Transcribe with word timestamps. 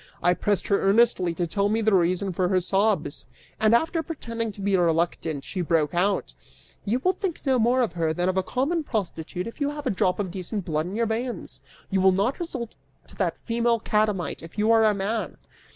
I 0.23 0.33
pressed 0.33 0.65
her 0.69 0.81
earnestly 0.81 1.35
to 1.35 1.45
tell 1.45 1.69
me 1.69 1.79
the 1.79 1.93
reason 1.93 2.33
for 2.33 2.47
her 2.49 2.59
sobs) 2.59 3.27
{and 3.59 3.75
after 3.75 4.01
pretending 4.01 4.51
to 4.53 4.59
be 4.59 4.75
reluctant 4.75 5.43
she 5.43 5.61
broke 5.61 5.93
out:} 5.93 6.33
"You 6.85 6.97
will 7.03 7.11
think 7.13 7.41
no 7.45 7.59
more 7.59 7.81
of 7.81 7.93
her 7.93 8.11
than 8.11 8.27
of 8.27 8.35
a 8.35 8.41
common 8.41 8.83
prostitute 8.83 9.45
if 9.45 9.61
you 9.61 9.69
have 9.69 9.85
a 9.85 9.91
drop 9.91 10.17
of 10.17 10.31
decent 10.31 10.65
blood 10.65 10.87
in 10.87 10.95
your 10.95 11.05
veins! 11.05 11.61
You 11.91 12.01
will 12.01 12.13
not 12.13 12.39
resort 12.39 12.75
to 13.09 13.15
that 13.17 13.37
female 13.45 13.79
catamite, 13.79 14.41
if 14.41 14.57
you 14.57 14.71
are 14.71 14.83
a 14.85 14.95
man!" 14.95 15.37